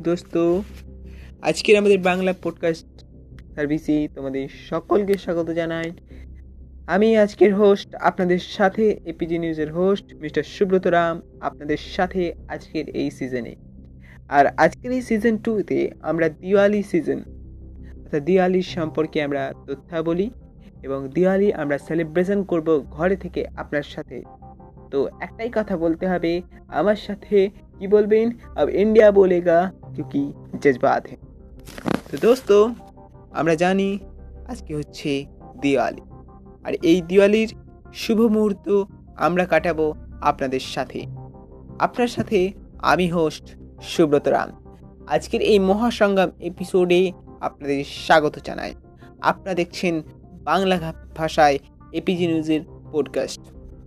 [0.00, 0.60] দোস্ত,
[1.42, 2.86] আজকের আমাদের বাংলা পডকাস্ট
[3.54, 5.92] সার্ভিসে তোমাদের সকলকে স্বাগত জানাই।
[6.86, 13.10] আমি আজকের হোস্ট আপনাদের সাথে এপিজি নিউজের হোস্ট মিস্টার সুব্রত রাম, আপনাদের সাথে আজকের এই
[13.10, 13.56] সিজনে
[14.28, 17.18] আর আজকের এই সিজন টুতে আমরা দিওয়ালি সিজন
[18.02, 20.30] অর্থাৎ দিওয়ালি সম্পর্কে আমরা তথ্যাবলী
[20.82, 24.22] এবং দিওয়ালি আমরা সেলিব্রেশন করব ঘরে থেকে আপনার সাথে।
[24.90, 28.25] তো একটাই কথা বলতে হবে, আমার সাথে কি বলবেন
[28.59, 29.59] अब इंडिया बोलेगा
[29.95, 30.21] क्योंकि
[30.63, 31.17] जज्बात है
[32.09, 32.49] তো দোস্ত
[33.31, 33.89] আমরা জানি
[34.47, 35.11] আজকে হচ্ছে
[35.61, 36.03] দিওয়ালি
[36.63, 37.49] আর এই দিওয়ালির
[37.93, 38.67] শুভ মুহূর্ত
[39.17, 39.87] আমরা কাটাবো
[40.21, 41.01] আপনাদের সাথে
[41.79, 42.39] আপনার সাথে
[42.83, 43.45] আমি হোস্ট
[43.83, 44.49] সুব্রত রাম
[45.07, 47.01] আজকের এই মহাসংগ্রাম এপিসোডে
[47.39, 48.71] আপনাদের স্বাগত জানাই
[49.21, 49.93] আপনারা দেখছেন
[50.43, 50.77] বাংলা
[51.15, 51.57] ভাষায়
[51.93, 53.41] এপিজি নিউজের পডকাস্ট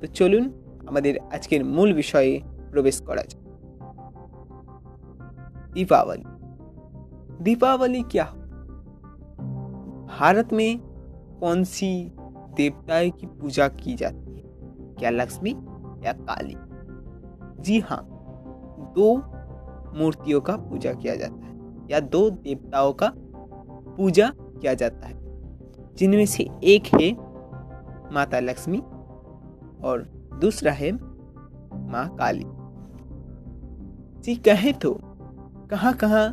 [0.00, 0.44] তো চলুন
[0.86, 2.32] আমাদের আজকের মূল বিষয়ে
[2.70, 3.43] প্রবেশ করা যাক
[5.75, 6.23] दीपावली।
[7.43, 8.37] दीपावली क्या हो?
[10.19, 10.79] भारत में
[11.39, 12.11] कौन सी
[12.57, 14.43] देवताएँ की पूजा की जाती है?
[14.95, 15.51] क्या लक्ष्मी
[16.05, 16.55] या काली?
[17.63, 18.07] जी हाँ
[18.95, 19.17] दो
[19.97, 23.11] मूर्तियों का पूजा किया जाता है या दो देवताओं का
[23.97, 25.15] पूजा किया जाता है।
[25.95, 27.11] जिनमें से एक है
[28.13, 28.77] माता लक्ष्मी
[29.83, 30.01] और
[30.41, 30.91] दूसरा है
[31.91, 32.45] माँ काली।
[34.21, 34.99] जी कहें तो
[35.71, 36.27] कहाँ कहाँ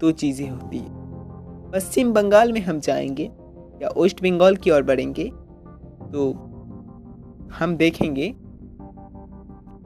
[0.00, 3.24] दो चीज़ें होती है। पश्चिम बंगाल में हम जाएँगे
[3.82, 5.24] या वेस्ट बंगाल की ओर बढ़ेंगे
[6.12, 6.30] तो
[7.52, 8.34] हम देखेंगे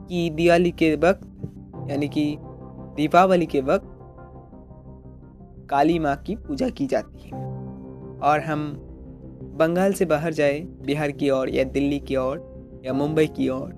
[0.07, 1.25] कि दिवाली के वक्त,
[1.91, 2.35] यानी कि
[2.95, 3.89] दीपावली के वक्त
[5.69, 7.31] काली माँ की पूजा की जाती है।
[8.23, 8.73] और हम
[9.57, 13.69] बंगाल से बाहर जाए, बिहार की ओर या दिल्ली की ओर या मुंबई की ओर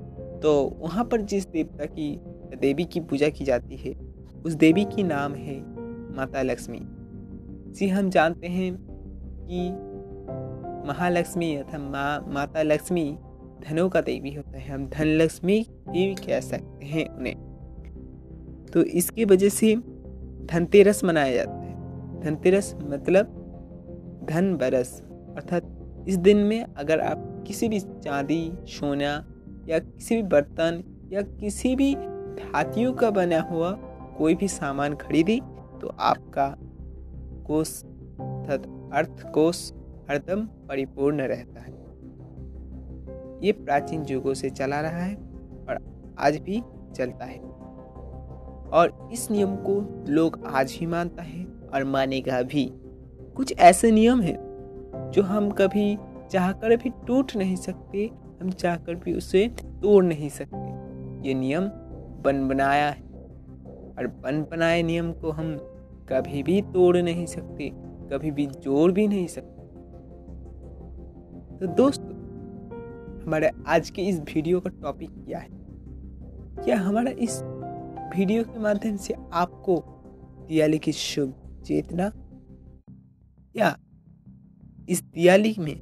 [0.43, 2.16] तो वहाँ पर जिस देवता की
[2.58, 3.93] देवी की पूजा की जाती है
[4.46, 5.60] उस देवी की नाम है
[6.16, 6.80] माता लक्ष्मी।
[7.72, 8.78] जी, हम जानते हैं
[9.50, 9.70] कि
[10.88, 13.17] महालक्ष्मी अथवा माँ, माता लक्ष्मी
[13.70, 15.66] धनों का देवी होता है। हम धन लक्ष्मी
[15.98, 17.36] कह सकते हैं उन्हें।
[18.73, 19.76] तो इसकी वजह से
[20.45, 21.76] धनतेरस मनाया जाता है।
[22.22, 23.26] धनतेरस मतलब
[24.30, 25.02] धन बरस।
[25.36, 29.28] अर्थात इस दिन में अगर आप किसी भी चांदी, सोना
[29.70, 31.95] या किसी भी बर्तन या किसी भी
[32.36, 33.85] धातियों का बना हुआ
[34.17, 35.39] कोई भी सामान खरीदी
[35.81, 36.55] तो आपका
[37.48, 39.71] कोष अर्थात अर्थ कोष
[40.09, 41.73] हरदम परिपूर्ण रहता है।
[43.45, 45.15] ये प्राचीन युगों से चला रहा है
[45.70, 45.80] और
[46.20, 46.64] आज भी
[46.95, 47.39] चलता है।
[48.65, 52.73] और इस नियम को लोग आज भी मानता है और मानेगा भी।
[53.36, 54.37] कुछ ऐसे नियम हैं,
[55.14, 55.98] जो हम कभी
[56.31, 58.11] चाहकर भी टूट नहीं सकते,
[58.42, 59.48] हम चाहकर भी उसे
[59.81, 60.70] तोड़ नहीं सकते।
[61.27, 61.67] ये नियम
[62.21, 63.05] बन बनाया है।
[63.98, 65.58] और बन बनाए नियम को हम
[66.10, 67.72] कभी भी तोड़ नहीं सकते,
[68.11, 69.64] कभी भी जोड़ भी नहीं सकते।
[71.60, 72.16] तो दोस्तों,
[73.23, 75.50] हमारे आज के इस वीडियो का टॉपिक क्या है?
[76.64, 77.42] क्या हमारा इस
[78.17, 79.84] वीडियो के माध्यम से आपको
[80.48, 82.11] दिवाली की शुभ चेतना?
[83.55, 83.78] या
[84.89, 85.82] इस दिवाली में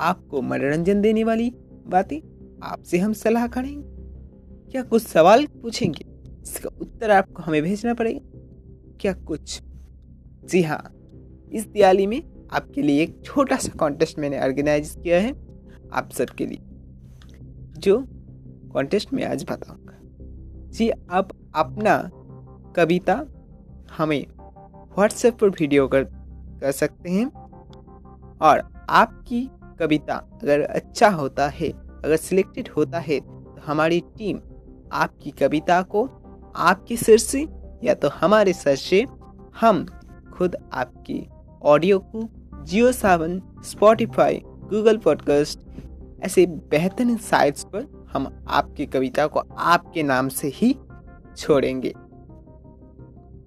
[0.00, 1.50] आपको मनोरंजन देने वाली
[1.86, 2.20] बातें
[2.62, 3.96] आपसे हम सलाह करेंगे?
[4.70, 6.15] क्या कुछ सवाल पूछेंगे?
[6.46, 8.20] इसका उत्तर आपको हमें भेजना पड़ेगा।
[9.00, 9.60] क्या कुछ?
[10.44, 10.82] जी हाँ
[11.52, 15.32] इस दिवाली में आपके लिए एक छोटा सा कॉन्टेस्ट मैंने ऑर्गेनाइज किया है
[15.92, 16.58] आप सबके लिए,
[17.78, 17.98] जो
[18.72, 19.92] कॉन्टेस्ट में आज बताऊँगा।
[20.70, 21.98] जी, आप अपना
[22.76, 23.14] कविता
[23.96, 24.26] हमें
[24.96, 26.04] व्हाट्सएप पर वीडियो कर
[26.60, 27.26] कर सकते हैं
[28.40, 29.40] और आपकी
[29.78, 34.40] कविता अगर अच्छा होता है, अगर सिलेक्टेड होता है तो हमारी टीम
[34.92, 36.06] आपकी कविता को
[36.56, 37.46] आपके सिर से
[37.84, 39.04] या तो हमारे सर से,
[39.60, 39.84] हम
[40.34, 41.26] खुद आपकी
[41.62, 42.28] ऑडियो को
[42.64, 45.60] Jio Saavn, Spotify, Google podcast,
[46.22, 50.74] ऐसे बेहतरीन साइट्स पर हम आपकी कविता को आपके नाम से ही
[51.36, 51.92] छोड़ेंगे।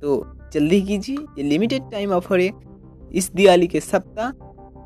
[0.02, 0.24] तो
[0.54, 2.52] जल्दी कीजिए, ये लिमिटेड टाइम ऑफ़र है।
[3.12, 4.30] इस दिवाली के सप्ताह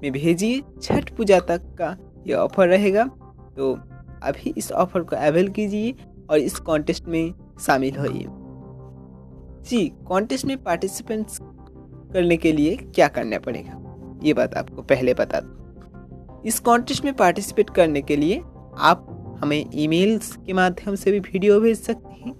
[0.03, 1.95] में भेजिए, छठ पूजा तक का
[2.27, 3.03] ये ऑफ़र रहेगा।
[3.57, 3.73] तो
[4.23, 5.93] अभी इस ऑफ़र को अवेल कीजिए
[6.29, 8.25] और इस कॉन्टेस्ट में शामिल होइए
[9.69, 11.39] जी कॉन्टेस्ट में पार्टिसिपेंट्स
[12.13, 13.79] करने के लिए क्या करना पड़ेगा?
[14.23, 18.39] ये बात आपको पहले बता दूँ। इस कॉन्टेस्ट में पार्टिसिपेट करने के लिए
[18.77, 19.07] आप
[19.41, 22.33] हमें ईमेल्स के माध्यम से भी वीडियो भेज सकते हैं।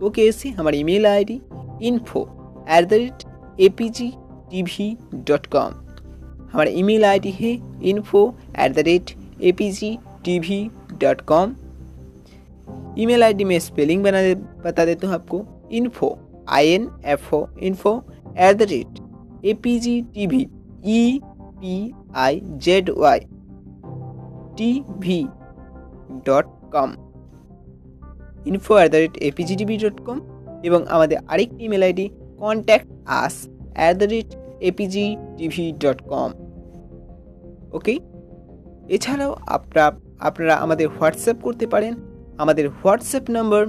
[0.00, 1.40] वो कैसे हमारी email ID
[1.88, 2.22] info
[2.70, 3.22] at the rate
[3.60, 4.12] A P G
[4.50, 5.72] T V dot com
[6.52, 7.52] हमारा ईमेल आईडी है
[7.90, 9.10] info at the rate
[9.42, 11.54] A P G T V dot com
[12.97, 14.35] email ID में स्पेलिंग बना दे
[14.65, 16.17] बता देता हूँ आपको info
[16.49, 17.95] I N F O info
[18.39, 18.99] at the rate
[19.45, 20.41] A P G T V
[20.87, 21.75] E P
[22.15, 23.19] I Z Y
[24.57, 24.69] T
[24.99, 25.17] V
[26.27, 26.89] dot com
[28.47, 30.17] info at the rate APGTV dot com
[30.63, 32.05] এবং আমাদের আরেকটি email ID
[32.39, 32.87] contact
[33.19, 33.35] us
[33.75, 34.29] at the rate
[34.61, 35.05] APG
[35.37, 36.29] TV dot com
[37.73, 37.93] okay
[38.89, 39.85] এছাড়াও আপনারা
[40.19, 41.93] আপনারা আমাদের WhatsApp করতে পারেন
[42.38, 43.62] আমাদের WhatsApp number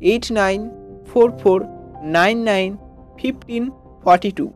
[0.00, 0.70] eight nine
[1.06, 1.64] four four
[2.02, 2.76] nine nine
[3.16, 3.70] fifteen
[4.04, 4.52] forty two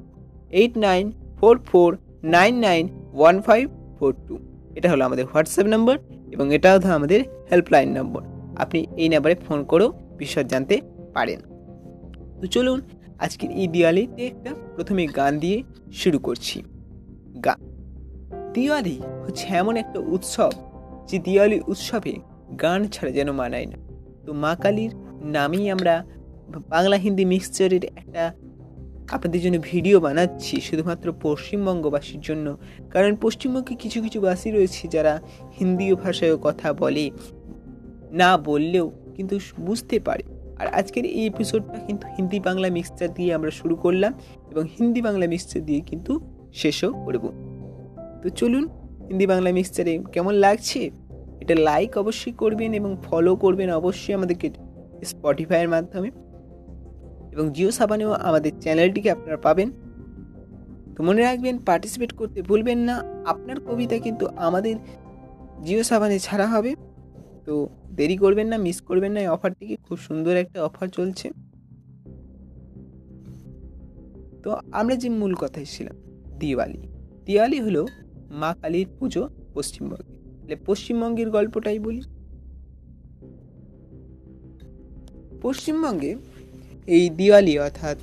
[0.51, 4.39] eight nine four four nine nine one five four two
[4.75, 5.99] এটা হলো আমাদের হোয়াটসঅ্যাপ নম্বর
[6.31, 7.21] এবং এটাও হলো আমাদের
[7.51, 8.23] হেল্পলাইন নম্বর।
[8.57, 10.81] আপনি এই নাম্বারে ফোন করেও বিশদ জানতে
[11.15, 11.41] পারেন।
[12.41, 12.81] তো চলুন,
[13.19, 15.63] আজকের এই দিওয়ালিতে একটা প্রথমে গান দিয়ে
[15.93, 16.63] শুরু করছি।
[17.45, 17.61] গান
[18.55, 20.51] দিওয়ালি হচ্ছে এমন একটা উৎসব
[21.09, 23.77] যে দিওয়ালি উৎসবে গান ছাড়া যেন মানায় না।
[24.27, 24.91] তো মা কালীর
[25.23, 26.07] নামেই আমরা
[26.69, 28.35] বাংলা হিন্দি মিক্সচারের একটা
[29.11, 32.57] আপনাদের জন্য ভিডিও বানাচ্ছি শুধুমাত্র পশ্চিমবঙ্গবাসীর জন্য।
[32.91, 35.21] কারণ পশ্চিমবঙ্গে কিছু কিছু বাসী রয়েছে যারা
[35.61, 37.11] হিন্দি ভাষায় কথা বলে,
[38.13, 40.23] না বললেও কিন্তু বুঝতে পারে।
[40.59, 44.13] আর আজকের এই এপিসোডটা কিন্তু হিন্দি বাংলা মিক্সচার দিয়ে আমরা শুরু করলাম
[44.51, 46.21] এবং হিন্দি বাংলা মিক্সচার দিয়ে কিন্তু
[46.55, 47.33] শেষও করব।
[48.23, 48.69] তো চলুন
[49.09, 50.91] হিন্দি বাংলা মিক্সচারে কেমন লাগছে?
[51.41, 54.51] এটা লাইক অবশ্যই করবেন এবং ফলো করবেন অবশ্যই আমাদেরকে
[55.05, 56.11] স্পটিফাইয়ের মাধ্যমে।
[57.33, 59.71] এবং জিও সাবানেও আমাদের চ্যানেলটিকে আপনারা পাবেন।
[60.97, 64.77] তো মনে রাখবেন পার্টিসিপেট করতে ভুলবেন না। আপনার কবিতা কিন্তু আমাদের
[65.63, 66.75] জিও সাবানে ছাড়া হবে।
[67.45, 71.31] তো দেরি করবেন না মিস করবেন না এই অফারটিকে খুব সুন্দর একটা অফার চলছে।
[74.43, 75.97] তো আমরা যে মূল কথায় ছিলাম,
[76.39, 76.89] দিওয়ালি।
[77.25, 77.87] দিওয়ালি হলো
[78.31, 80.20] মা কালীর পুজো পশ্চিমবঙ্গে।
[80.57, 82.03] পশ্চিমবঙ্গের গল্পটাই বলি।
[85.43, 86.17] পশ্চিমবঙ্গে
[86.87, 87.97] এই দিওয়ালি অর্থাৎ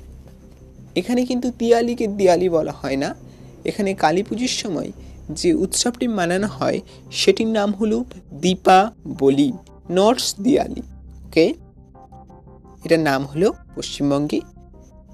[0.96, 3.14] এখানে কিন্তু দিওয়ালিকে দিওয়ালি বলা হয় না।
[3.64, 4.92] এখানে কালী পুজোর সময়
[5.30, 6.80] যে উৎসবটি মানানো হয়
[7.10, 9.52] সেটির নাম হলো দীপাবলি
[9.90, 10.82] নটস দিওয়ালি,
[11.26, 11.54] ওকে?
[12.84, 14.40] এটার নাম হলো পশ্চিমবঙ্গে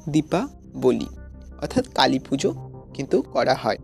[0.09, 1.07] দীপাবলি,
[1.63, 2.51] অর্থাৎ কালী পুজো
[2.95, 3.79] কিন্তু করা হয়।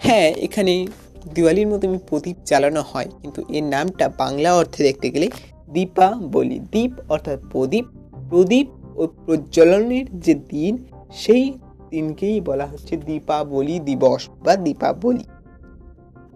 [0.00, 0.86] হ্যাঁ এখানে
[1.34, 5.28] দিওয়ালির মতো প্রদীপ জ্বালানো হয়, কিন্তু এর নামটা বাংলা অর্থে দেখতে গেলে
[5.70, 7.86] দীপাবলি। দ্বীপ অর্থাৎ প্রদীপ
[8.30, 10.72] প্রদীপ ও প্রজ্বলনের যে দিন,
[11.12, 11.44] সেই
[11.90, 15.24] দিনকেই বলা হচ্ছে দীপাবলি দিবস বা দীপাবলি।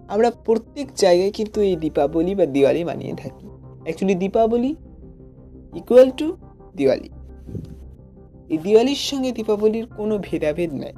[0.09, 3.47] আমরা প্রত্যেক জায়গায় কিন্তু এই দীপাবলি বা দিওয়ালি মানিয়ে থাকি।
[3.85, 4.71] Actually Deepavali
[5.75, 6.37] equal to
[6.77, 7.11] Diwali.
[8.51, 10.95] এই দিওয়ালির সঙ্গে দীপাবলির কোনো ভেদাভেদ নাই।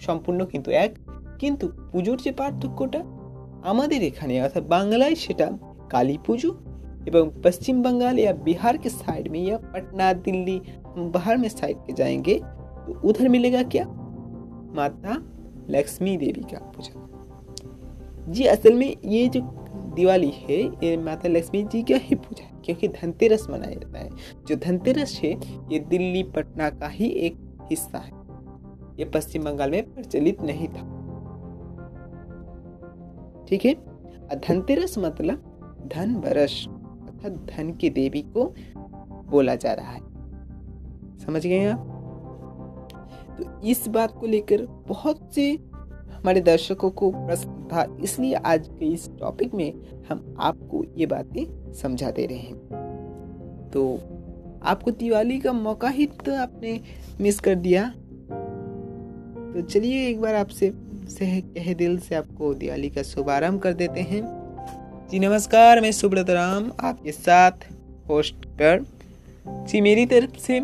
[0.00, 0.92] সম্পূর্ণ কিন্তু এক,
[1.38, 3.00] কিন্তু পুজোর যে পার্থক্যটা
[3.63, 5.47] আমাদের এখানে অর্থাৎ বাংলায় সেটা
[5.91, 6.51] কালী পুজো
[7.07, 10.59] एवं पश्चिम बंगाल या बिहार के साइड में या पटना दिल्ली
[10.97, 12.35] बाहर में साइड के जाएंगे
[12.85, 13.85] तो उधर मिलेगा क्या
[14.75, 15.15] माता
[15.69, 19.41] लक्ष्मी देवी का पूजा जी असल में ये जो
[19.95, 24.09] दिवाली है ये माता लक्ष्मी जी का ही पूजा है क्योंकि धनतेरस मनाया जाता है
[24.47, 25.33] जो धनतेरस है
[25.71, 27.37] ये दिल्ली पटना का ही एक
[27.71, 28.17] हिस्सा है
[28.99, 30.92] ये पश्चिम बंगाल में प्रचलित नहीं था
[33.54, 33.74] ठीक है?
[34.38, 38.54] धनतेरस मतलब धन बरस अर्थात धन की देवी को
[39.30, 40.00] बोला जा रहा है।
[41.18, 41.90] समझ गए आप?
[43.38, 45.50] तो इस बात को लेकर बहुत से
[46.12, 49.72] हमारे दर्शकों को प्रश्न था, इसलिए आज के इस टॉपिक में
[50.08, 52.58] हम आपको ये बातें समझा दे रहे हैं।
[53.74, 53.94] तो
[54.62, 56.80] आपको दिवाली का मौका ही तो आपने
[57.20, 57.88] मिस कर दिया।
[59.52, 60.70] तो चलिए एक बार आपसे
[61.08, 64.22] से कह दिल से आपको दिवाली का शुभारंभ कर देते हैं।
[65.10, 67.50] जी नमस्कार, मैं सुब्रत राम, आपके साथ
[68.08, 68.84] होस्ट कर
[69.48, 70.60] जी मेरी तरफ़ से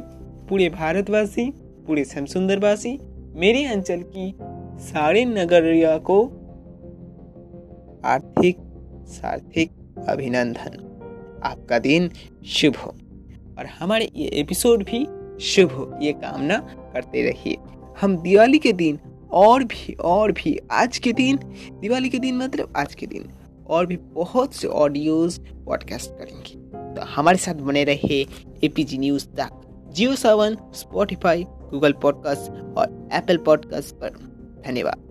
[0.49, 1.51] पूरे भारतवासी,
[1.87, 2.99] पूरे समसुंदरवासी,
[3.35, 4.35] मेरे अंचल की
[4.85, 6.23] सारे नगरिया को
[8.05, 8.57] आर्थिक
[9.07, 9.71] सार्थिक
[10.09, 10.87] अभिनंदन।
[11.45, 12.11] आपका दिन
[12.47, 12.95] शुभ हो
[13.59, 15.07] और हमारे ये एपिसोड भी
[15.41, 16.59] शुभ हो, ये कामना
[16.93, 17.57] करते रहिए।
[18.01, 18.99] हम दिवाली के दिन
[19.33, 21.37] और भी और भी। आज के दिन,
[21.81, 23.31] दिवाली के दिन मतलब आज के दिन,
[23.67, 26.55] और भी बहुत से ऑडियोज पॉडकास्ट करेंगे।
[26.95, 28.27] तो हमारे साथ बने रहे
[28.65, 29.61] एपीजी न्यूज़ तक
[29.93, 34.11] Jio Saavn Spotify Google podcast और एप्पल पॉडकास्ट पर।
[34.67, 35.10] धन्यवाद।